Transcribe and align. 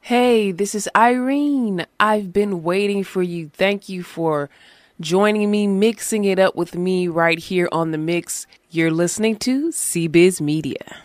Hey, 0.00 0.50
this 0.50 0.74
is 0.74 0.88
Irene. 0.96 1.84
I've 2.00 2.32
been 2.32 2.62
waiting 2.62 3.04
for 3.04 3.22
you. 3.22 3.50
Thank 3.50 3.90
you 3.90 4.02
for 4.02 4.48
joining 4.98 5.50
me, 5.50 5.66
mixing 5.66 6.24
it 6.24 6.38
up 6.38 6.56
with 6.56 6.74
me 6.74 7.06
right 7.06 7.38
here 7.38 7.68
on 7.70 7.90
the 7.90 7.98
mix. 7.98 8.46
You're 8.70 8.90
listening 8.90 9.36
to 9.40 9.68
CBiz 9.68 10.40
Media. 10.40 11.02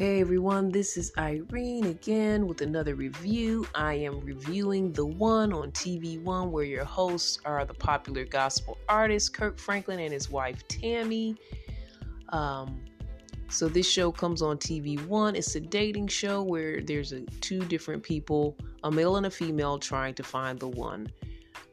Hey 0.00 0.22
everyone, 0.22 0.70
this 0.70 0.96
is 0.96 1.12
Irene 1.18 1.84
again 1.84 2.46
with 2.46 2.62
another 2.62 2.94
review. 2.94 3.66
I 3.74 3.92
am 3.96 4.20
reviewing 4.20 4.94
The 4.94 5.04
One 5.04 5.52
on 5.52 5.72
TV 5.72 6.18
One, 6.22 6.50
where 6.50 6.64
your 6.64 6.86
hosts 6.86 7.38
are 7.44 7.62
the 7.66 7.74
popular 7.74 8.24
gospel 8.24 8.78
artist 8.88 9.34
Kirk 9.34 9.58
Franklin 9.58 10.00
and 10.00 10.10
his 10.10 10.30
wife 10.30 10.66
Tammy. 10.68 11.36
Um, 12.30 12.80
so 13.50 13.68
this 13.68 13.86
show 13.86 14.10
comes 14.10 14.40
on 14.40 14.56
TV 14.56 15.06
One. 15.06 15.36
It's 15.36 15.54
a 15.54 15.60
dating 15.60 16.08
show 16.08 16.42
where 16.42 16.80
there's 16.80 17.12
a, 17.12 17.20
two 17.42 17.62
different 17.66 18.02
people, 18.02 18.56
a 18.84 18.90
male 18.90 19.16
and 19.16 19.26
a 19.26 19.30
female, 19.30 19.78
trying 19.78 20.14
to 20.14 20.22
find 20.22 20.58
the 20.58 20.68
one. 20.68 21.12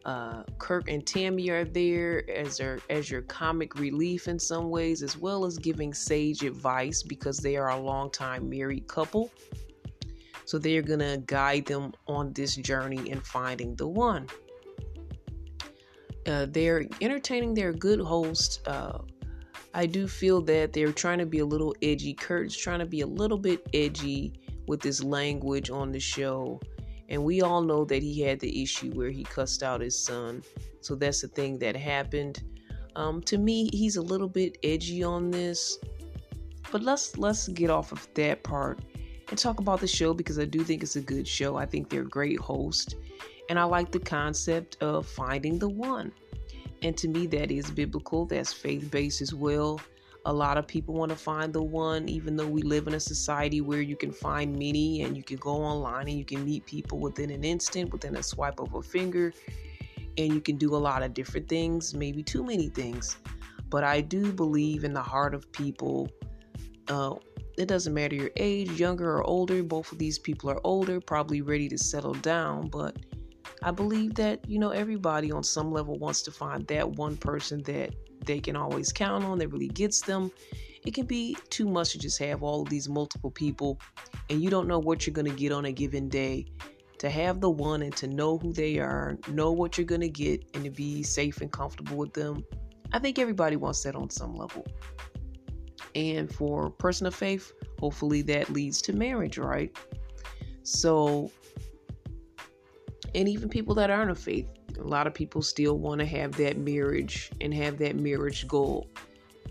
Uh, 0.07 0.41
Kirk 0.57 0.89
and 0.89 1.05
Tammy 1.05 1.49
are 1.49 1.65
there 1.65 2.23
as 2.31 2.57
their 2.57 2.79
as 2.89 3.11
your 3.11 3.23
comic 3.23 3.75
relief 3.75 4.29
in 4.29 4.39
some 4.39 4.69
ways, 4.69 5.03
as 5.03 5.17
well 5.17 5.43
as 5.43 5.57
giving 5.57 5.93
sage 5.93 6.43
advice 6.43 7.03
because 7.03 7.39
they 7.39 7.57
are 7.57 7.71
a 7.71 7.77
longtime 7.77 8.49
married 8.49 8.87
couple. 8.87 9.29
So 10.45 10.57
they 10.57 10.77
are 10.77 10.81
gonna 10.81 11.17
guide 11.17 11.65
them 11.65 11.91
on 12.07 12.31
this 12.31 12.55
journey 12.55 13.09
in 13.09 13.19
finding 13.19 13.75
the 13.75 13.85
one. 13.85 14.27
Uh, 16.25 16.45
they're 16.49 16.85
entertaining. 17.01 17.53
They're 17.53 17.73
good 17.73 17.99
hosts. 17.99 18.61
Uh, 18.65 18.99
I 19.73 19.85
do 19.85 20.07
feel 20.07 20.41
that 20.43 20.71
they're 20.71 20.93
trying 20.93 21.19
to 21.19 21.25
be 21.25 21.39
a 21.39 21.45
little 21.45 21.75
edgy. 21.81 22.13
Kirk's 22.13 22.55
trying 22.55 22.79
to 22.79 22.85
be 22.85 23.01
a 23.01 23.07
little 23.07 23.37
bit 23.37 23.67
edgy 23.73 24.39
with 24.67 24.81
his 24.81 25.03
language 25.03 25.69
on 25.69 25.91
the 25.91 25.99
show. 25.99 26.61
And 27.09 27.23
we 27.23 27.41
all 27.41 27.61
know 27.61 27.85
that 27.85 28.03
he 28.03 28.21
had 28.21 28.39
the 28.39 28.61
issue 28.61 28.91
where 28.91 29.09
he 29.09 29.23
cussed 29.23 29.63
out 29.63 29.81
his 29.81 29.97
son. 29.97 30.43
So 30.81 30.95
that's 30.95 31.21
the 31.21 31.27
thing 31.27 31.59
that 31.59 31.75
happened. 31.75 32.43
Um, 32.95 33.21
to 33.23 33.37
me, 33.37 33.69
he's 33.71 33.95
a 33.95 34.01
little 34.01 34.27
bit 34.27 34.57
edgy 34.63 35.03
on 35.03 35.31
this. 35.31 35.77
But 36.71 36.83
let's 36.83 37.17
let's 37.17 37.47
get 37.47 37.69
off 37.69 37.91
of 37.91 38.07
that 38.15 38.43
part 38.43 38.79
and 39.29 39.37
talk 39.37 39.59
about 39.59 39.79
the 39.79 39.87
show 39.87 40.13
because 40.13 40.39
I 40.39 40.45
do 40.45 40.63
think 40.63 40.83
it's 40.83 40.95
a 40.95 41.01
good 41.01 41.27
show. 41.27 41.55
I 41.55 41.65
think 41.65 41.89
they're 41.89 42.03
great 42.03 42.39
host. 42.39 42.95
And 43.49 43.57
I 43.57 43.63
like 43.63 43.91
the 43.91 43.99
concept 43.99 44.77
of 44.81 45.07
finding 45.07 45.59
the 45.59 45.69
one. 45.69 46.11
And 46.81 46.97
to 46.97 47.07
me, 47.07 47.27
that 47.27 47.51
is 47.51 47.71
biblical, 47.71 48.25
that's 48.25 48.53
faith 48.53 48.91
based 48.91 49.21
as 49.21 49.33
well. 49.33 49.79
A 50.27 50.33
lot 50.33 50.57
of 50.57 50.67
people 50.67 50.93
want 50.93 51.09
to 51.09 51.15
find 51.15 51.53
the 51.53 51.63
one, 51.63 52.09
even 52.09 52.35
though 52.35 52.49
we 52.49 52.61
live 52.61 52.85
in 52.85 52.95
a 52.95 52.99
society 52.99 53.61
where 53.61 53.79
you 53.79 53.95
can 53.95 54.11
find 54.11 54.51
many 54.51 55.03
and 55.03 55.15
you 55.15 55.23
can 55.23 55.37
go 55.37 55.51
online 55.51 56.09
and 56.09 56.17
you 56.17 56.25
can 56.25 56.43
meet 56.43 56.65
people 56.65 56.99
within 56.99 57.29
an 57.31 57.45
instant, 57.45 57.93
within 57.93 58.17
a 58.17 58.21
swipe 58.21 58.59
of 58.59 58.73
a 58.73 58.81
finger, 58.81 59.33
and 60.17 60.33
you 60.33 60.41
can 60.41 60.57
do 60.57 60.75
a 60.75 60.81
lot 60.89 61.01
of 61.01 61.13
different 61.13 61.47
things, 61.47 61.93
maybe 61.93 62.23
too 62.23 62.43
many 62.43 62.67
things. 62.67 63.15
But 63.69 63.85
I 63.85 64.01
do 64.01 64.33
believe 64.33 64.83
in 64.83 64.93
the 64.93 65.01
heart 65.01 65.33
of 65.33 65.49
people. 65.53 66.09
Uh, 66.89 67.15
it 67.57 67.69
doesn't 67.69 67.93
matter 67.93 68.15
your 68.15 68.31
age, 68.35 68.71
younger 68.71 69.09
or 69.09 69.23
older, 69.23 69.63
both 69.63 69.93
of 69.93 69.97
these 69.97 70.19
people 70.19 70.49
are 70.49 70.59
older, 70.65 70.99
probably 70.99 71.41
ready 71.41 71.69
to 71.69 71.77
settle 71.77 72.15
down, 72.15 72.67
but 72.67 72.97
I 73.63 73.71
believe 73.71 74.15
that, 74.15 74.47
you 74.47 74.59
know, 74.59 74.69
everybody 74.69 75.31
on 75.31 75.43
some 75.43 75.71
level 75.71 75.97
wants 75.97 76.21
to 76.23 76.31
find 76.31 76.65
that 76.67 76.91
one 76.91 77.17
person 77.17 77.63
that 77.63 77.95
they 78.25 78.39
can 78.39 78.55
always 78.55 78.91
count 78.91 79.23
on 79.23 79.39
that 79.39 79.49
really 79.49 79.69
gets 79.69 80.01
them. 80.01 80.31
It 80.85 80.93
can 80.93 81.05
be 81.05 81.35
too 81.49 81.67
much 81.67 81.91
to 81.91 81.99
just 81.99 82.19
have 82.19 82.43
all 82.43 82.61
of 82.61 82.69
these 82.69 82.87
multiple 82.87 83.31
people 83.31 83.79
and 84.29 84.41
you 84.41 84.49
don't 84.49 84.67
know 84.67 84.79
what 84.79 85.05
you're 85.05 85.13
going 85.13 85.29
to 85.29 85.35
get 85.35 85.51
on 85.51 85.65
a 85.65 85.71
given 85.71 86.09
day. 86.09 86.45
To 86.99 87.09
have 87.11 87.41
the 87.41 87.49
one 87.49 87.83
and 87.83 87.95
to 87.97 88.07
know 88.07 88.39
who 88.39 88.51
they 88.51 88.79
are, 88.79 89.19
know 89.27 89.51
what 89.51 89.77
you're 89.77 89.85
going 89.85 90.01
to 90.01 90.09
get, 90.09 90.43
and 90.55 90.63
to 90.63 90.71
be 90.71 91.03
safe 91.03 91.41
and 91.41 91.51
comfortable 91.51 91.95
with 91.95 92.11
them. 92.13 92.43
I 92.91 92.97
think 92.97 93.19
everybody 93.19 93.55
wants 93.55 93.83
that 93.83 93.95
on 93.95 94.09
some 94.09 94.33
level. 94.33 94.65
And 95.93 96.33
for 96.33 96.71
person 96.71 97.05
of 97.05 97.13
faith, 97.13 97.53
hopefully 97.79 98.23
that 98.23 98.49
leads 98.49 98.81
to 98.83 98.93
marriage, 98.93 99.37
right? 99.37 99.75
So, 100.63 101.29
and 103.15 103.27
even 103.27 103.49
people 103.49 103.75
that 103.75 103.89
aren't 103.89 104.11
of 104.11 104.19
faith, 104.19 104.47
a 104.77 104.83
lot 104.83 105.07
of 105.07 105.13
people 105.13 105.41
still 105.41 105.77
want 105.77 105.99
to 105.99 106.05
have 106.05 106.31
that 106.37 106.57
marriage 106.57 107.31
and 107.41 107.53
have 107.53 107.77
that 107.79 107.95
marriage 107.95 108.47
goal. 108.47 108.87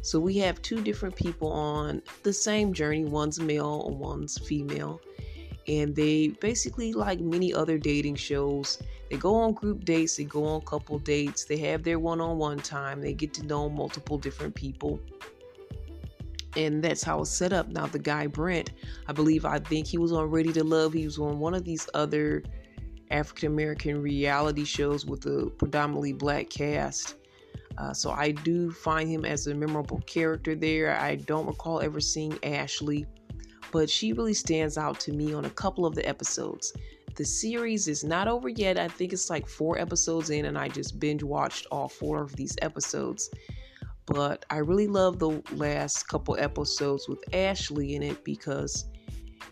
So 0.03 0.21
we 0.21 0.39
have 0.39 0.63
two 0.63 0.83
different 0.83 1.17
people 1.17 1.51
on 1.51 2.03
the 2.23 2.33
same 2.33 2.73
journey. 2.73 3.05
One's 3.05 3.41
male 3.41 3.87
and 3.89 3.99
one's 3.99 4.39
female. 4.39 5.01
And 5.67 5.97
they 5.97 6.29
basically, 6.29 6.93
like 6.93 7.19
many 7.19 7.53
other 7.53 7.77
dating 7.77 8.15
shows, 8.15 8.81
they 9.11 9.17
go 9.17 9.35
on 9.35 9.53
group 9.53 9.85
dates, 9.85 10.17
they 10.17 10.25
go 10.25 10.45
on 10.45 10.61
couple 10.61 10.99
dates, 11.01 11.45
they 11.45 11.57
have 11.59 11.83
their 11.83 11.99
one 11.99 12.21
on 12.21 12.39
one 12.39 12.59
time, 12.59 13.01
they 13.01 13.13
get 13.13 13.35
to 13.35 13.47
know 13.47 13.69
multiple 13.69 14.17
different 14.17 14.55
people. 14.55 15.01
And 16.57 16.83
that's 16.83 17.03
how 17.03 17.21
it's 17.21 17.31
set 17.31 17.53
up. 17.53 17.69
Now, 17.69 17.87
the 17.87 17.99
guy 17.99 18.29
Brent, 18.29 18.71
I 19.09 19.13
believe, 19.13 19.45
I 19.45 19.59
think 19.59 19.87
he 19.87 19.99
was 19.99 20.13
on 20.13 20.31
Ready 20.31 20.53
to 20.53 20.65
Love. 20.65 20.93
He 20.93 21.05
was 21.05 21.19
on 21.19 21.39
one 21.39 21.55
of 21.55 21.65
these 21.65 21.89
other 21.95 22.45
African 23.11 23.53
American 23.53 24.01
reality 24.01 24.65
shows 24.65 25.07
with 25.07 25.27
a 25.27 25.51
predominantly 25.59 26.13
black 26.13 26.51
cast. 26.51 27.17
Uh, 27.79 27.93
so 27.93 28.11
I 28.11 28.31
do 28.31 28.71
find 28.71 29.09
him 29.09 29.25
as 29.25 29.47
a 29.47 29.55
memorable 29.55 30.01
character 30.07 30.55
there. 30.55 30.97
I 30.99 31.17
don't 31.17 31.47
recall 31.47 31.81
ever 31.81 32.01
seeing 32.01 32.39
Ashley, 32.43 33.07
but 33.71 33.91
she 33.91 34.13
really 34.13 34.35
stands 34.35 34.79
out 34.79 34.99
to 35.01 35.13
me 35.13 35.35
on 35.35 35.45
a 35.45 35.51
couple 35.51 35.85
of 35.85 35.95
the 35.95 36.07
episodes. 36.09 36.73
The 37.17 37.25
series 37.25 37.89
is 37.89 38.05
not 38.05 38.29
over 38.29 38.49
yet. 38.49 38.79
I 38.79 38.89
think 38.89 39.13
it's 39.13 39.31
like 39.31 39.47
four 39.47 39.79
episodes 39.79 40.31
in, 40.31 40.47
and 40.47 40.59
I 40.59 40.69
just 40.69 41.01
binge 41.01 41.23
watched 41.23 41.67
all 41.71 41.89
four 41.89 42.23
of 42.23 42.35
these 42.37 42.57
episodes. 42.61 43.31
But 44.07 44.45
I 44.51 44.59
really 44.59 44.87
love 44.87 45.19
the 45.19 45.43
last 45.53 46.09
couple 46.09 46.37
episodes 46.39 47.09
with 47.09 47.23
Ashley 47.35 47.95
in 47.97 48.03
it 48.03 48.23
because, 48.23 48.85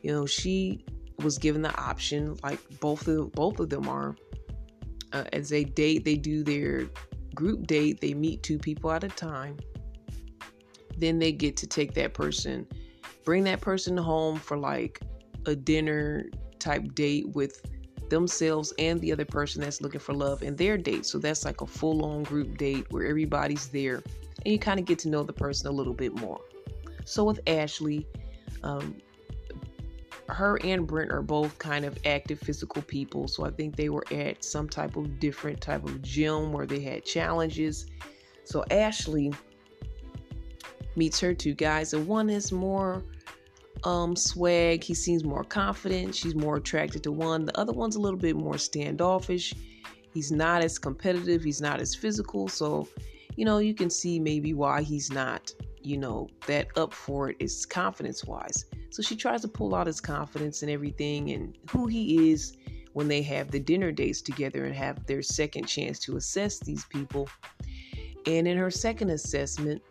you 0.02 0.12
know, 0.12 0.26
she 0.26 0.84
was 1.18 1.38
given 1.38 1.62
the 1.62 1.76
option, 1.80 2.36
like 2.42 2.60
both 2.80 3.06
of 3.08 3.32
both 3.32 3.60
of 3.60 3.70
them 3.70 3.88
are, 3.88 4.16
uh, 5.12 5.24
as 5.32 5.48
they 5.48 5.64
date, 5.64 6.04
they 6.04 6.16
do 6.16 6.42
their 6.42 6.86
group 7.34 7.66
date. 7.66 8.00
They 8.00 8.14
meet 8.14 8.42
two 8.42 8.58
people 8.58 8.90
at 8.90 9.04
a 9.04 9.08
time. 9.08 9.56
Then 10.96 11.18
they 11.18 11.32
get 11.32 11.56
to 11.58 11.66
take 11.66 11.94
that 11.94 12.14
person, 12.14 12.66
bring 13.24 13.44
that 13.44 13.60
person 13.60 13.96
home 13.96 14.36
for 14.36 14.56
like 14.56 15.00
a 15.46 15.54
dinner 15.54 16.26
type 16.58 16.94
date 16.94 17.28
with 17.30 17.62
themselves 18.08 18.72
and 18.78 19.00
the 19.00 19.12
other 19.12 19.24
person 19.24 19.60
that's 19.60 19.80
looking 19.80 20.00
for 20.00 20.12
love 20.12 20.42
and 20.42 20.56
their 20.56 20.78
date. 20.78 21.06
So 21.06 21.18
that's 21.18 21.44
like 21.44 21.60
a 21.60 21.66
full 21.66 22.04
on 22.04 22.22
group 22.22 22.56
date 22.56 22.86
where 22.90 23.06
everybody's 23.06 23.68
there 23.68 24.02
and 24.44 24.52
you 24.52 24.58
kind 24.58 24.78
of 24.78 24.86
get 24.86 24.98
to 25.00 25.08
know 25.08 25.22
the 25.22 25.32
person 25.32 25.68
a 25.68 25.72
little 25.72 25.94
bit 25.94 26.14
more. 26.14 26.40
So 27.04 27.24
with 27.24 27.40
Ashley, 27.46 28.06
um, 28.62 28.96
her 30.28 30.58
and 30.64 30.86
Brent 30.86 31.12
are 31.12 31.22
both 31.22 31.58
kind 31.58 31.84
of 31.84 31.98
active 32.06 32.38
physical 32.38 32.82
people, 32.82 33.28
so 33.28 33.44
I 33.44 33.50
think 33.50 33.76
they 33.76 33.88
were 33.88 34.04
at 34.10 34.42
some 34.44 34.68
type 34.68 34.96
of 34.96 35.20
different 35.20 35.60
type 35.60 35.84
of 35.84 36.00
gym 36.02 36.52
where 36.52 36.66
they 36.66 36.80
had 36.80 37.04
challenges. 37.04 37.86
So 38.44 38.64
Ashley 38.70 39.32
meets 40.96 41.20
her 41.20 41.34
two 41.34 41.54
guys, 41.54 41.92
and 41.92 42.06
one 42.06 42.30
is 42.30 42.52
more 42.52 43.02
um 43.84 44.16
swag. 44.16 44.82
He 44.82 44.94
seems 44.94 45.24
more 45.24 45.44
confident. 45.44 46.14
She's 46.14 46.34
more 46.34 46.56
attracted 46.56 47.02
to 47.02 47.12
one. 47.12 47.44
The 47.44 47.58
other 47.58 47.72
one's 47.72 47.96
a 47.96 48.00
little 48.00 48.18
bit 48.18 48.36
more 48.36 48.58
standoffish. 48.58 49.54
He's 50.12 50.30
not 50.30 50.62
as 50.62 50.78
competitive. 50.78 51.42
He's 51.42 51.60
not 51.60 51.80
as 51.80 51.94
physical. 51.94 52.48
So, 52.48 52.88
you 53.36 53.44
know, 53.44 53.58
you 53.58 53.74
can 53.74 53.90
see 53.90 54.18
maybe 54.20 54.54
why 54.54 54.82
he's 54.82 55.10
not, 55.10 55.52
you 55.82 55.98
know, 55.98 56.28
that 56.46 56.68
up 56.78 56.94
for 56.94 57.30
it 57.30 57.36
is 57.40 57.66
confidence 57.66 58.24
wise. 58.24 58.64
So 58.94 59.02
she 59.02 59.16
tries 59.16 59.40
to 59.40 59.48
pull 59.48 59.74
out 59.74 59.88
his 59.88 60.00
confidence 60.00 60.62
and 60.62 60.70
everything 60.70 61.32
and 61.32 61.58
who 61.68 61.88
he 61.88 62.30
is 62.30 62.56
when 62.92 63.08
they 63.08 63.22
have 63.22 63.50
the 63.50 63.58
dinner 63.58 63.90
dates 63.90 64.22
together 64.22 64.66
and 64.66 64.72
have 64.72 65.04
their 65.04 65.20
second 65.20 65.64
chance 65.64 65.98
to 65.98 66.16
assess 66.16 66.60
these 66.60 66.84
people. 66.84 67.28
And 68.24 68.46
in 68.46 68.56
her 68.56 68.70
second 68.70 69.10
assessment, 69.10 69.82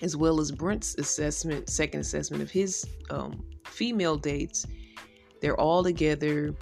as 0.00 0.16
well 0.16 0.40
as 0.40 0.50
Brent's 0.52 0.94
assessment, 0.94 1.68
second 1.68 2.00
assessment 2.00 2.42
of 2.42 2.50
his 2.50 2.86
um, 3.10 3.44
female 3.66 4.16
dates, 4.16 4.66
they're 5.42 5.60
all 5.60 5.84
together. 5.84 6.54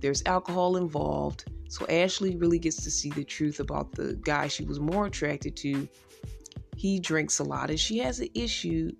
There's 0.00 0.22
alcohol 0.24 0.78
involved. 0.78 1.44
So 1.68 1.86
Ashley 1.88 2.36
really 2.36 2.58
gets 2.58 2.82
to 2.84 2.90
see 2.90 3.10
the 3.10 3.24
truth 3.24 3.60
about 3.60 3.92
the 3.92 4.18
guy 4.22 4.48
she 4.48 4.64
was 4.64 4.80
more 4.80 5.04
attracted 5.04 5.58
to. 5.58 5.86
He 6.74 7.00
drinks 7.00 7.38
a 7.38 7.44
lot, 7.44 7.68
and 7.68 7.78
she 7.78 7.98
has 7.98 8.20
an 8.20 8.30
issue 8.32 8.92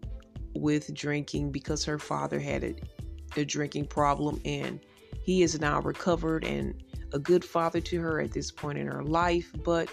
with 0.55 0.93
drinking 0.95 1.51
because 1.51 1.85
her 1.85 1.99
father 1.99 2.39
had 2.39 2.65
a, 2.65 2.75
a 3.37 3.45
drinking 3.45 3.87
problem 3.87 4.41
and 4.45 4.81
he 5.23 5.43
is 5.43 5.59
now 5.61 5.81
recovered 5.81 6.45
and 6.45 6.83
a 7.13 7.19
good 7.19 7.45
father 7.45 7.81
to 7.81 8.01
her 8.01 8.21
at 8.21 8.33
this 8.33 8.51
point 8.51 8.79
in 8.79 8.87
her 8.87 9.03
life, 9.03 9.51
but 9.65 9.89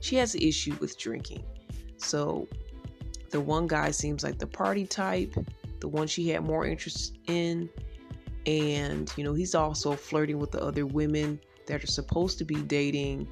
she 0.00 0.16
has 0.16 0.34
an 0.34 0.42
issue 0.42 0.76
with 0.80 0.98
drinking. 0.98 1.44
So 1.96 2.48
the 3.30 3.40
one 3.40 3.66
guy 3.66 3.90
seems 3.90 4.22
like 4.22 4.38
the 4.38 4.46
party 4.46 4.86
type, 4.86 5.34
the 5.80 5.88
one 5.88 6.06
she 6.06 6.28
had 6.28 6.44
more 6.44 6.66
interest 6.66 7.18
in. 7.26 7.68
And, 8.46 9.12
you 9.16 9.24
know, 9.24 9.34
he's 9.34 9.54
also 9.54 9.92
flirting 9.92 10.38
with 10.38 10.52
the 10.52 10.62
other 10.62 10.86
women 10.86 11.40
that 11.66 11.82
are 11.82 11.88
supposed 11.88 12.38
to 12.38 12.44
be 12.44 12.56
dating 12.56 13.28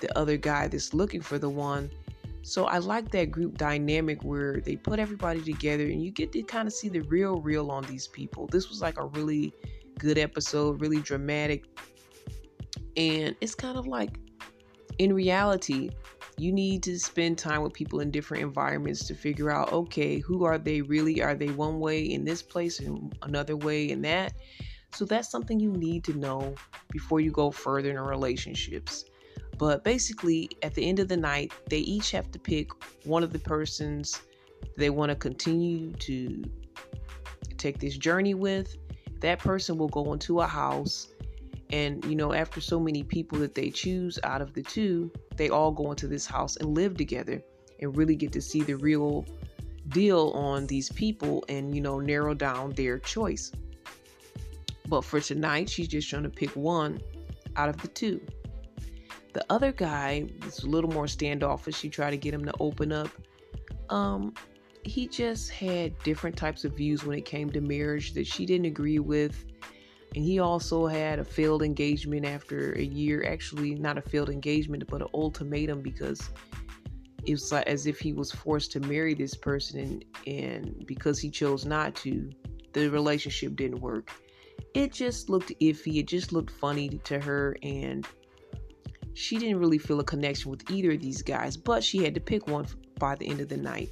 the 0.00 0.16
other 0.18 0.36
guy 0.36 0.68
that's 0.68 0.94
looking 0.94 1.20
for 1.20 1.38
the 1.38 1.48
one. 1.48 1.90
So 2.44 2.66
I 2.66 2.76
like 2.76 3.10
that 3.12 3.30
group 3.30 3.56
dynamic 3.56 4.22
where 4.22 4.60
they 4.60 4.76
put 4.76 4.98
everybody 4.98 5.40
together 5.40 5.84
and 5.84 6.02
you 6.02 6.10
get 6.10 6.30
to 6.32 6.42
kind 6.42 6.68
of 6.68 6.74
see 6.74 6.90
the 6.90 7.00
real, 7.00 7.40
real 7.40 7.70
on 7.70 7.84
these 7.84 8.06
people. 8.06 8.46
This 8.48 8.68
was 8.68 8.82
like 8.82 8.98
a 8.98 9.06
really 9.06 9.54
good 9.98 10.18
episode, 10.18 10.78
really 10.78 11.00
dramatic. 11.00 11.64
And 12.98 13.34
it's 13.40 13.54
kind 13.54 13.78
of 13.78 13.86
like 13.86 14.18
in 14.98 15.14
reality, 15.14 15.88
you 16.36 16.52
need 16.52 16.82
to 16.82 16.98
spend 16.98 17.38
time 17.38 17.62
with 17.62 17.72
people 17.72 18.00
in 18.00 18.10
different 18.10 18.42
environments 18.42 19.06
to 19.06 19.14
figure 19.14 19.50
out 19.50 19.72
okay, 19.72 20.18
who 20.18 20.44
are 20.44 20.58
they 20.58 20.82
really? 20.82 21.22
Are 21.22 21.34
they 21.34 21.48
one 21.48 21.80
way 21.80 22.02
in 22.02 22.26
this 22.26 22.42
place 22.42 22.78
and 22.78 23.16
another 23.22 23.56
way 23.56 23.90
in 23.90 24.02
that? 24.02 24.34
So 24.92 25.06
that's 25.06 25.30
something 25.30 25.58
you 25.58 25.72
need 25.72 26.04
to 26.04 26.12
know 26.12 26.54
before 26.90 27.20
you 27.20 27.30
go 27.30 27.50
further 27.50 27.90
in 27.90 27.98
relationships. 27.98 29.06
But 29.58 29.84
basically, 29.84 30.50
at 30.62 30.74
the 30.74 30.88
end 30.88 30.98
of 30.98 31.08
the 31.08 31.16
night, 31.16 31.52
they 31.68 31.78
each 31.78 32.10
have 32.10 32.30
to 32.32 32.38
pick 32.38 32.70
one 33.04 33.22
of 33.22 33.32
the 33.32 33.38
persons 33.38 34.20
they 34.76 34.90
want 34.90 35.10
to 35.10 35.16
continue 35.16 35.92
to 35.92 36.44
take 37.56 37.78
this 37.78 37.96
journey 37.96 38.34
with. 38.34 38.76
That 39.20 39.38
person 39.38 39.78
will 39.78 39.88
go 39.88 40.12
into 40.12 40.40
a 40.40 40.46
house 40.46 41.08
and, 41.70 42.04
you 42.04 42.14
know, 42.14 42.32
after 42.32 42.60
so 42.60 42.78
many 42.78 43.02
people 43.02 43.38
that 43.38 43.54
they 43.54 43.70
choose 43.70 44.18
out 44.22 44.40
of 44.40 44.54
the 44.54 44.62
two, 44.62 45.10
they 45.36 45.48
all 45.48 45.72
go 45.72 45.90
into 45.90 46.06
this 46.06 46.26
house 46.26 46.56
and 46.56 46.74
live 46.74 46.96
together 46.96 47.42
and 47.80 47.96
really 47.96 48.14
get 48.16 48.32
to 48.32 48.40
see 48.40 48.62
the 48.62 48.74
real 48.74 49.24
deal 49.88 50.30
on 50.30 50.66
these 50.66 50.90
people 50.92 51.44
and, 51.48 51.74
you 51.74 51.80
know, 51.80 51.98
narrow 51.98 52.34
down 52.34 52.70
their 52.72 52.98
choice. 52.98 53.50
But 54.88 55.04
for 55.04 55.20
tonight, 55.20 55.68
she's 55.68 55.88
just 55.88 56.08
trying 56.08 56.24
to 56.24 56.30
pick 56.30 56.50
one 56.50 57.00
out 57.56 57.68
of 57.68 57.80
the 57.80 57.88
two. 57.88 58.20
The 59.34 59.44
other 59.50 59.72
guy 59.72 60.26
was 60.44 60.60
a 60.64 60.66
little 60.66 60.90
more 60.90 61.06
standoffish. 61.06 61.76
She 61.76 61.90
tried 61.90 62.12
to 62.12 62.16
get 62.16 62.32
him 62.32 62.44
to 62.46 62.52
open 62.60 62.92
up. 62.92 63.10
Um, 63.90 64.32
he 64.84 65.06
just 65.06 65.50
had 65.50 65.98
different 66.02 66.36
types 66.36 66.64
of 66.64 66.76
views 66.76 67.04
when 67.04 67.18
it 67.18 67.24
came 67.24 67.50
to 67.50 67.60
marriage 67.60 68.14
that 68.14 68.26
she 68.26 68.46
didn't 68.46 68.66
agree 68.66 68.98
with 68.98 69.44
and 70.14 70.24
he 70.24 70.38
also 70.38 70.86
had 70.86 71.18
a 71.18 71.24
failed 71.24 71.62
engagement 71.62 72.24
after 72.24 72.72
a 72.74 72.82
year. 72.82 73.24
Actually, 73.28 73.74
not 73.74 73.98
a 73.98 74.02
failed 74.02 74.30
engagement, 74.30 74.84
but 74.88 75.02
an 75.02 75.08
ultimatum 75.12 75.82
because 75.82 76.30
it 77.24 77.32
was 77.32 77.50
like 77.50 77.66
as 77.66 77.86
if 77.86 77.98
he 77.98 78.12
was 78.12 78.30
forced 78.30 78.70
to 78.72 78.80
marry 78.80 79.14
this 79.14 79.34
person, 79.34 79.80
and, 79.80 80.04
and 80.26 80.86
because 80.86 81.18
he 81.18 81.30
chose 81.30 81.64
not 81.64 81.96
to, 81.96 82.30
the 82.72 82.88
relationship 82.90 83.56
didn't 83.56 83.80
work. 83.80 84.10
It 84.74 84.92
just 84.92 85.28
looked 85.28 85.52
iffy. 85.60 85.98
It 85.98 86.06
just 86.06 86.32
looked 86.32 86.50
funny 86.50 87.00
to 87.04 87.18
her, 87.18 87.56
and 87.62 88.06
she 89.14 89.38
didn't 89.38 89.58
really 89.58 89.78
feel 89.78 90.00
a 90.00 90.04
connection 90.04 90.50
with 90.50 90.70
either 90.70 90.92
of 90.92 91.00
these 91.00 91.22
guys. 91.22 91.56
But 91.56 91.82
she 91.82 92.02
had 92.02 92.14
to 92.14 92.20
pick 92.20 92.46
one 92.46 92.66
by 92.98 93.14
the 93.14 93.28
end 93.28 93.40
of 93.40 93.48
the 93.48 93.56
night. 93.56 93.90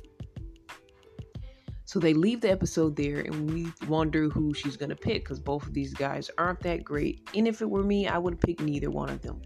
So 1.84 1.98
they 1.98 2.14
leave 2.14 2.40
the 2.40 2.50
episode 2.50 2.96
there, 2.96 3.20
and 3.20 3.50
we 3.52 3.70
wonder 3.86 4.30
who 4.30 4.54
she's 4.54 4.78
to 4.78 4.96
pick 4.96 5.24
because 5.24 5.38
both 5.38 5.66
of 5.66 5.74
these 5.74 5.92
guys 5.92 6.30
aren't 6.38 6.60
that 6.60 6.84
great. 6.84 7.28
And 7.34 7.46
if 7.46 7.60
it 7.60 7.68
were 7.68 7.82
me, 7.82 8.08
I 8.08 8.16
would 8.16 8.40
pick 8.40 8.60
neither 8.60 8.90
one 8.90 9.10
of 9.10 9.20
them. 9.20 9.42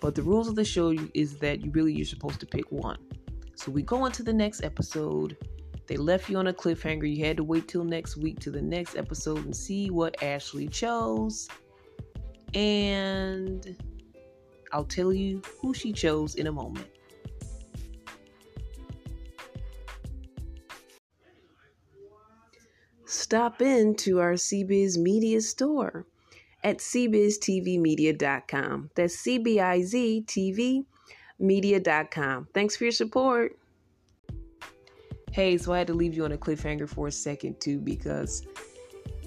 But 0.00 0.14
the 0.14 0.22
rules 0.22 0.48
of 0.48 0.54
the 0.54 0.64
show 0.64 0.94
is 1.12 1.36
that 1.38 1.60
you 1.60 1.70
really 1.72 1.92
you're 1.92 2.06
supposed 2.06 2.40
to 2.40 2.46
pick 2.46 2.70
one. 2.72 2.98
So 3.54 3.70
we 3.70 3.82
go 3.82 4.06
into 4.06 4.22
the 4.22 4.32
next 4.32 4.62
episode. 4.62 5.36
They 5.86 5.96
left 5.96 6.30
you 6.30 6.38
on 6.38 6.46
a 6.46 6.52
cliffhanger. 6.52 7.14
You 7.14 7.24
had 7.24 7.36
to 7.36 7.44
wait 7.44 7.68
till 7.68 7.84
next 7.84 8.16
week 8.16 8.40
to 8.40 8.50
the 8.50 8.62
next 8.62 8.96
episode 8.96 9.44
and 9.44 9.54
see 9.54 9.90
what 9.90 10.22
Ashley 10.22 10.68
chose. 10.68 11.48
And 12.54 13.76
I'll 14.72 14.84
tell 14.84 15.12
you 15.12 15.42
who 15.60 15.74
she 15.74 15.92
chose 15.92 16.34
in 16.34 16.46
a 16.46 16.52
moment. 16.52 16.88
stop 23.28 23.60
in 23.60 23.94
to 23.94 24.20
our 24.20 24.32
CBiz 24.32 24.96
Media 24.96 25.42
store 25.42 26.06
at 26.64 26.78
cbiztvmedia.com. 26.78 28.90
That's 28.94 29.16
C-B-I-Z 29.16 30.24
TV 30.26 30.86
media.com. 31.38 32.48
Thanks 32.54 32.74
for 32.74 32.84
your 32.84 32.90
support. 32.90 33.58
Hey, 35.30 35.58
so 35.58 35.74
I 35.74 35.78
had 35.78 35.88
to 35.88 35.92
leave 35.92 36.14
you 36.14 36.24
on 36.24 36.32
a 36.32 36.38
cliffhanger 36.38 36.88
for 36.88 37.08
a 37.08 37.12
second 37.12 37.60
too 37.60 37.80
because 37.80 38.46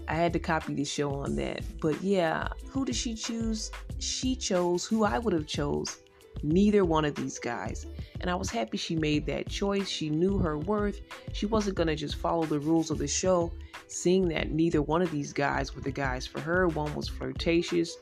I 0.08 0.16
had 0.16 0.34
to 0.34 0.40
copy 0.40 0.74
the 0.74 0.86
show 0.86 1.12
on 1.12 1.36
that. 1.38 1.64
But 1.80 2.02
yeah, 2.02 2.48
who 2.70 2.86
did 2.86 2.96
she 2.96 3.14
choose? 3.14 3.72
She 4.00 4.36
chose 4.36 4.86
who 4.86 5.04
I 5.04 5.20
would 5.20 5.34
have 5.34 5.48
chose. 5.48 5.98
Neither 6.44 6.86
one 6.86 7.06
of 7.06 7.16
these 7.16 7.40
guys. 7.40 7.86
And 8.20 8.30
I 8.30 8.36
was 8.36 8.50
happy 8.50 8.78
she 8.78 8.96
made 8.96 9.26
that 9.28 9.48
choice. 9.48 9.88
She 9.88 10.10
knew 10.10 10.38
her 10.40 10.58
worth. 10.58 11.02
She 11.34 11.46
wasn't 11.46 11.76
going 11.76 11.88
to 11.88 11.96
just 11.96 12.16
follow 12.16 12.46
the 12.46 12.60
rules 12.60 12.90
of 12.90 12.98
the 12.98 13.08
show, 13.08 13.52
seeing 13.88 14.28
that 14.30 14.52
neither 14.52 14.82
one 14.82 15.02
of 15.02 15.12
these 15.12 15.34
guys 15.34 15.76
were 15.76 15.82
the 15.82 15.92
guys 15.92 16.26
for 16.26 16.40
her. 16.40 16.68
One 16.68 16.94
was 16.96 17.08
flirtatious 17.08 17.98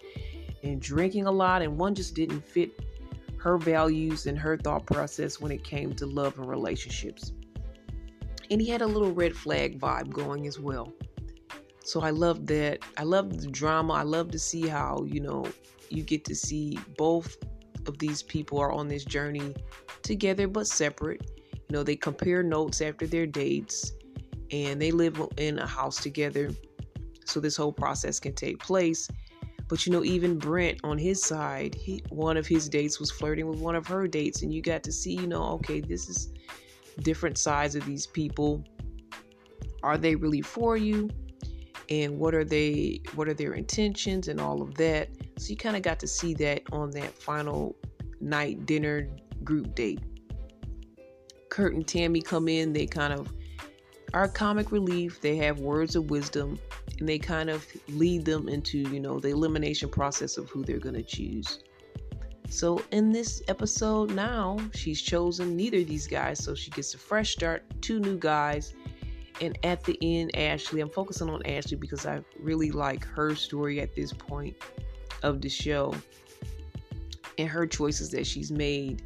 and 0.63 0.81
drinking 0.81 1.25
a 1.25 1.31
lot, 1.31 1.61
and 1.61 1.77
one 1.77 1.95
just 1.95 2.15
didn't 2.15 2.41
fit 2.41 2.71
her 3.37 3.57
values 3.57 4.25
and 4.25 4.37
her 4.37 4.57
thought 4.57 4.85
process 4.85 5.39
when 5.39 5.51
it 5.51 5.63
came 5.63 5.93
to 5.95 6.05
love 6.05 6.37
and 6.37 6.47
relationships. 6.47 7.31
And 8.51 8.59
he 8.61 8.69
had 8.69 8.81
a 8.81 8.87
little 8.87 9.11
red 9.11 9.35
flag 9.35 9.79
vibe 9.79 10.11
going 10.11 10.47
as 10.47 10.59
well. 10.59 10.91
So 11.89 12.01
I 12.01 12.11
love 12.11 12.45
that. 12.45 12.83
I 12.97 13.03
love 13.03 13.41
the 13.41 13.47
drama. 13.47 13.93
I 13.93 14.03
love 14.03 14.29
to 14.29 14.37
see 14.37 14.67
how, 14.67 15.07
you 15.07 15.21
know, 15.21 15.47
you 15.89 16.03
get 16.03 16.23
to 16.25 16.35
see 16.35 16.77
both 16.99 17.35
of 17.87 17.97
these 17.97 18.21
people 18.21 18.59
are 18.59 18.71
on 18.71 18.87
this 18.87 19.03
journey 19.03 19.55
together 20.03 20.47
but 20.47 20.67
separate. 20.67 21.31
You 21.67 21.73
know, 21.75 21.81
they 21.81 21.95
compare 21.95 22.43
notes 22.43 22.81
after 22.81 23.07
their 23.07 23.25
dates 23.25 23.93
and 24.51 24.79
they 24.79 24.91
live 24.91 25.19
in 25.37 25.57
a 25.57 25.65
house 25.65 25.99
together 25.99 26.51
so 27.25 27.39
this 27.39 27.57
whole 27.57 27.73
process 27.73 28.19
can 28.19 28.35
take 28.35 28.59
place. 28.59 29.09
But 29.67 29.87
you 29.87 29.91
know, 29.91 30.03
even 30.03 30.37
Brent 30.37 30.81
on 30.83 30.99
his 30.99 31.23
side, 31.23 31.73
he, 31.73 32.03
one 32.09 32.37
of 32.37 32.45
his 32.45 32.69
dates 32.69 32.99
was 32.99 33.09
flirting 33.09 33.47
with 33.47 33.61
one 33.61 33.75
of 33.75 33.87
her 33.87 34.07
dates, 34.07 34.43
and 34.43 34.53
you 34.53 34.61
got 34.61 34.83
to 34.83 34.91
see, 34.91 35.13
you 35.13 35.25
know, 35.25 35.43
okay, 35.53 35.79
this 35.79 36.07
is 36.07 36.33
different 37.01 37.39
sides 37.39 37.73
of 37.73 37.83
these 37.87 38.05
people. 38.05 38.63
Are 39.81 39.97
they 39.97 40.15
really 40.15 40.41
for 40.41 40.77
you? 40.77 41.09
And 41.89 42.19
what 42.19 42.35
are 42.35 42.45
they? 42.45 43.01
What 43.15 43.27
are 43.27 43.33
their 43.33 43.53
intentions 43.53 44.27
and 44.27 44.39
all 44.39 44.61
of 44.61 44.75
that? 44.75 45.09
So 45.37 45.49
you 45.49 45.57
kind 45.57 45.75
of 45.75 45.81
got 45.81 45.99
to 46.01 46.07
see 46.07 46.33
that 46.35 46.63
on 46.71 46.91
that 46.91 47.17
final 47.17 47.75
night 48.21 48.65
dinner 48.65 49.09
group 49.43 49.75
date. 49.75 50.01
Kirk 51.49 51.73
and 51.73 51.87
Tammy 51.87 52.21
come 52.21 52.47
in, 52.47 52.73
they 52.73 52.85
kind 52.85 53.13
of 53.13 53.33
are 54.13 54.27
comic 54.27 54.71
relief, 54.71 55.21
they 55.21 55.35
have 55.37 55.59
words 55.59 55.95
of 55.95 56.09
wisdom, 56.09 56.59
and 56.99 57.07
they 57.07 57.17
kind 57.17 57.49
of 57.49 57.65
lead 57.89 58.25
them 58.25 58.49
into, 58.49 58.79
you 58.79 58.99
know, 58.99 59.19
the 59.19 59.29
elimination 59.29 59.89
process 59.89 60.37
of 60.37 60.49
who 60.49 60.63
they're 60.63 60.79
going 60.79 60.95
to 60.95 61.03
choose. 61.03 61.59
So 62.49 62.83
in 62.91 63.11
this 63.11 63.43
episode 63.47 64.11
now, 64.11 64.57
she's 64.73 65.01
chosen 65.01 65.55
neither 65.55 65.77
of 65.79 65.87
these 65.87 66.07
guys, 66.07 66.43
so 66.43 66.55
she 66.55 66.71
gets 66.71 66.93
a 66.95 66.97
fresh 66.97 67.31
start, 67.31 67.63
two 67.81 67.99
new 67.99 68.17
guys. 68.17 68.73
And 69.41 69.57
at 69.63 69.83
the 69.83 69.97
end, 70.01 70.35
Ashley, 70.35 70.81
I'm 70.81 70.89
focusing 70.89 71.29
on 71.29 71.45
Ashley 71.45 71.77
because 71.77 72.05
I 72.05 72.21
really 72.39 72.71
like 72.71 73.05
her 73.05 73.35
story 73.35 73.79
at 73.79 73.95
this 73.95 74.11
point 74.11 74.55
of 75.23 75.41
the 75.41 75.49
show 75.49 75.93
and 77.37 77.47
her 77.47 77.65
choices 77.65 78.09
that 78.11 78.27
she's 78.27 78.51
made. 78.51 79.03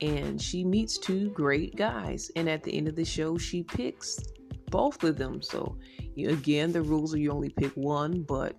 And 0.00 0.40
she 0.40 0.62
meets 0.64 0.98
two 0.98 1.30
great 1.30 1.74
guys. 1.76 2.30
And 2.36 2.48
at 2.48 2.62
the 2.62 2.76
end 2.76 2.86
of 2.86 2.94
the 2.94 3.04
show, 3.04 3.36
she 3.38 3.62
picks 3.62 4.20
both 4.70 5.02
of 5.02 5.16
them. 5.16 5.42
So, 5.42 5.76
again, 6.16 6.72
the 6.72 6.82
rules 6.82 7.14
are 7.14 7.18
you 7.18 7.32
only 7.32 7.48
pick 7.48 7.72
one, 7.72 8.22
but 8.22 8.54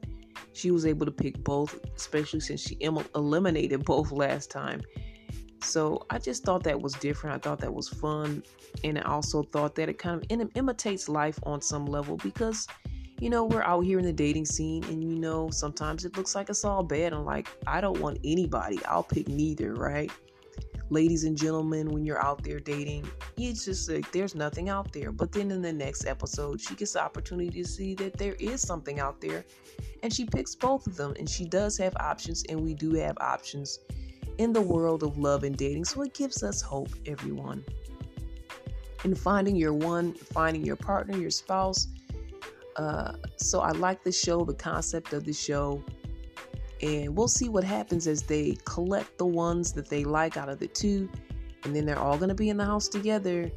she 0.54 0.72
was 0.72 0.86
able 0.86 1.06
to 1.06 1.12
pick 1.12 1.42
both, 1.44 1.80
especially 1.96 2.40
since 2.40 2.62
she 2.62 2.78
eliminated 2.82 3.86
both 3.86 4.12
last 4.12 4.50
time. 4.50 4.82
So 5.62 6.06
I 6.10 6.20
just 6.20 6.44
thought 6.44 6.64
that 6.64 6.80
was 6.80 6.94
different. 6.94 7.36
I 7.36 7.40
thought 7.40 7.60
that 7.60 7.74
was 7.74 7.90
fun. 7.90 8.44
And 8.84 8.98
I 9.00 9.02
also 9.04 9.44
thought 9.44 9.76
that 9.76 9.90
it 9.90 9.98
kind 9.98 10.22
of 10.22 10.26
Im- 10.30 10.52
imitates 10.56 11.10
life 11.10 11.40
on 11.44 11.62
some 11.62 11.86
level 11.86 12.18
because 12.18 12.68
you 13.20 13.32
know, 13.32 13.46
we're 13.46 13.64
out 13.64 13.82
here 13.82 13.98
in 13.98 14.06
the 14.06 14.14
dating 14.14 14.46
scene 14.46 14.84
and 14.84 15.04
you 15.04 15.16
know, 15.16 15.50
sometimes 15.50 16.06
it 16.06 16.16
looks 16.16 16.36
like 16.36 16.50
it's 16.50 16.64
all 16.64 16.84
bad. 16.84 17.14
I'm 17.14 17.26
like, 17.26 17.48
I 17.66 17.82
don't 17.82 18.00
want 18.00 18.20
anybody. 18.24 18.80
I'll 18.86 19.02
pick 19.02 19.28
neither, 19.28 19.74
right? 19.74 20.12
ladies 20.90 21.26
and 21.26 21.38
gentlemen, 21.38 21.90
when 21.92 22.06
you're 22.06 22.24
out 22.24 22.44
there 22.44 22.60
dating, 22.60 23.10
it's 23.38 23.66
just 23.66 23.90
like 23.90 24.10
there's 24.12 24.36
nothing 24.36 24.70
out 24.70 24.92
there. 24.94 25.12
But 25.12 25.32
then 25.32 25.52
in 25.52 25.62
the 25.62 25.74
next 25.74 26.06
episode, 26.06 26.62
she 26.62 26.76
gets 26.76 26.94
the 26.94 27.02
opportunity 27.02 27.50
to 27.62 27.68
see 27.68 27.94
that 27.96 28.18
there 28.18 28.36
is 28.40 28.62
something 28.62 29.00
out 29.00 29.20
there, 29.20 29.46
and 30.04 30.14
she 30.14 30.26
picks 30.26 30.56
both 30.56 30.88
of 30.88 30.96
them. 30.96 31.14
And 31.20 31.30
she 31.30 31.46
does 31.46 31.78
have 31.78 31.96
options, 32.00 32.44
and 32.50 32.62
we 32.62 32.74
do 32.74 32.94
have 32.94 33.18
options 33.20 33.80
in 34.38 34.54
the 34.54 34.62
world 34.62 35.04
of 35.04 35.18
love 35.18 35.44
and 35.44 35.58
dating. 35.58 35.86
So 35.86 36.02
it 36.02 36.14
gives 36.14 36.44
us 36.44 36.62
hope, 36.62 36.90
everyone. 37.06 37.64
In 39.04 39.16
finding 39.16 39.56
your 39.56 39.74
one, 39.74 40.14
finding 40.14 40.66
your 40.66 40.76
partner, 40.76 41.18
your 41.18 41.30
spouse. 41.30 41.88
Uh, 42.76 43.14
so 43.38 43.62
I 43.62 43.72
like 43.72 44.04
the 44.04 44.12
show, 44.12 44.44
the 44.44 44.54
concept 44.54 45.14
of 45.14 45.24
the 45.24 45.34
show 45.34 45.84
and 46.82 47.16
we'll 47.16 47.28
see 47.28 47.50
what 47.50 47.64
happens 47.64 48.08
as 48.08 48.22
they 48.24 48.58
collect 48.66 49.18
the 49.18 49.26
ones 49.26 49.74
that 49.74 49.90
they 49.90 50.04
like 50.04 50.38
out 50.38 50.50
of 50.50 50.60
the 50.60 50.68
two 50.68 51.10
and 51.64 51.76
then 51.76 51.86
they're 51.86 52.00
all 52.00 52.18
going 52.18 52.30
to 52.30 52.36
be 52.36 52.50
in 52.50 52.58
the 52.58 52.66
house 52.66 52.88
together 52.88 53.52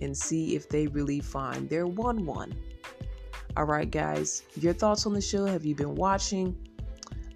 and 0.00 0.16
see 0.16 0.56
if 0.56 0.68
they 0.68 0.86
really 0.88 1.20
find 1.20 1.68
their 1.68 1.86
one 1.86 2.24
one 2.24 2.54
all 3.56 3.64
right 3.64 3.90
guys 3.90 4.42
your 4.56 4.72
thoughts 4.72 5.06
on 5.06 5.12
the 5.12 5.20
show 5.20 5.44
have 5.44 5.64
you 5.64 5.74
been 5.74 5.94
watching 5.94 6.56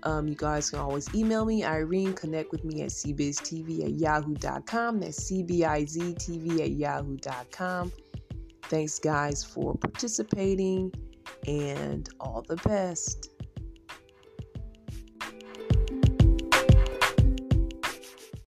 um, 0.02 0.28
you 0.28 0.34
guys 0.34 0.70
can 0.70 0.78
always 0.78 1.12
email 1.14 1.44
me 1.44 1.64
irene 1.64 2.12
connect 2.12 2.50
with 2.52 2.64
me 2.64 2.82
at 2.82 2.90
cbiztv 2.90 3.84
at 3.84 3.92
yahoo.com 3.92 5.00
that's 5.00 5.30
cbiztv 5.30 6.60
at 6.60 6.70
yahoo.com 6.70 7.92
thanks 8.64 8.98
guys 8.98 9.44
for 9.44 9.74
participating 9.74 10.92
and 11.46 12.08
all 12.20 12.42
the 12.48 12.56
best 12.56 13.30